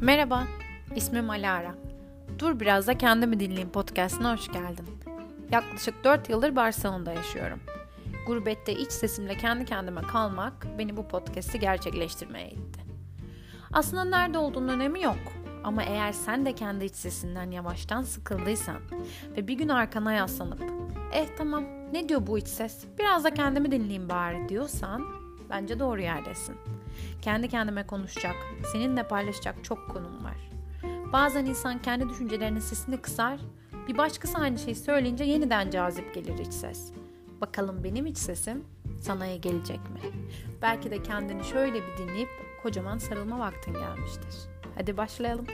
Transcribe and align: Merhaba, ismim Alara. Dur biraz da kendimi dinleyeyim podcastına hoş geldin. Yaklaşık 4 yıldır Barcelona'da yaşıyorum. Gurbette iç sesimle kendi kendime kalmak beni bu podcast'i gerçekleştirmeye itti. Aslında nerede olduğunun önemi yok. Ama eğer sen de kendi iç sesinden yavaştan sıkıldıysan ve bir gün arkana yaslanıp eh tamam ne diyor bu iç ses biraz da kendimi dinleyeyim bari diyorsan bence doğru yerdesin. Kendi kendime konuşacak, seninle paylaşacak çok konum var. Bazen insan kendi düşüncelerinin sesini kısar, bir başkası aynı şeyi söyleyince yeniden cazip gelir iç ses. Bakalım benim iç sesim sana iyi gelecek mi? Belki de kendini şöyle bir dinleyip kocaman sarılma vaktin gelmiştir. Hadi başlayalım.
Merhaba, 0.00 0.46
ismim 0.96 1.30
Alara. 1.30 1.74
Dur 2.38 2.60
biraz 2.60 2.86
da 2.86 2.98
kendimi 2.98 3.40
dinleyeyim 3.40 3.70
podcastına 3.70 4.32
hoş 4.32 4.48
geldin. 4.48 4.86
Yaklaşık 5.52 6.04
4 6.04 6.30
yıldır 6.30 6.56
Barcelona'da 6.56 7.12
yaşıyorum. 7.12 7.60
Gurbette 8.26 8.72
iç 8.72 8.92
sesimle 8.92 9.36
kendi 9.36 9.64
kendime 9.64 10.02
kalmak 10.02 10.66
beni 10.78 10.96
bu 10.96 11.08
podcast'i 11.08 11.60
gerçekleştirmeye 11.60 12.48
itti. 12.48 12.80
Aslında 13.72 14.04
nerede 14.04 14.38
olduğunun 14.38 14.68
önemi 14.68 15.02
yok. 15.02 15.18
Ama 15.64 15.82
eğer 15.82 16.12
sen 16.12 16.46
de 16.46 16.54
kendi 16.54 16.84
iç 16.84 16.94
sesinden 16.94 17.50
yavaştan 17.50 18.02
sıkıldıysan 18.02 18.78
ve 19.36 19.48
bir 19.48 19.54
gün 19.54 19.68
arkana 19.68 20.12
yaslanıp 20.12 20.62
eh 21.12 21.26
tamam 21.38 21.64
ne 21.92 22.08
diyor 22.08 22.26
bu 22.26 22.38
iç 22.38 22.48
ses 22.48 22.84
biraz 22.98 23.24
da 23.24 23.34
kendimi 23.34 23.70
dinleyeyim 23.70 24.08
bari 24.08 24.48
diyorsan 24.48 25.19
bence 25.50 25.78
doğru 25.78 26.00
yerdesin. 26.00 26.56
Kendi 27.22 27.48
kendime 27.48 27.86
konuşacak, 27.86 28.36
seninle 28.72 29.08
paylaşacak 29.08 29.64
çok 29.64 29.90
konum 29.90 30.24
var. 30.24 30.50
Bazen 31.12 31.46
insan 31.46 31.82
kendi 31.82 32.08
düşüncelerinin 32.08 32.60
sesini 32.60 32.96
kısar, 33.00 33.40
bir 33.88 33.98
başkası 33.98 34.38
aynı 34.38 34.58
şeyi 34.58 34.74
söyleyince 34.74 35.24
yeniden 35.24 35.70
cazip 35.70 36.14
gelir 36.14 36.38
iç 36.38 36.52
ses. 36.52 36.92
Bakalım 37.40 37.84
benim 37.84 38.06
iç 38.06 38.18
sesim 38.18 38.64
sana 39.00 39.26
iyi 39.26 39.40
gelecek 39.40 39.78
mi? 39.90 40.00
Belki 40.62 40.90
de 40.90 41.02
kendini 41.02 41.44
şöyle 41.44 41.74
bir 41.74 41.96
dinleyip 41.98 42.28
kocaman 42.62 42.98
sarılma 42.98 43.38
vaktin 43.38 43.72
gelmiştir. 43.72 44.34
Hadi 44.74 44.96
başlayalım. 44.96 45.46